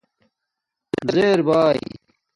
[1.13, 1.79] زیر باݵ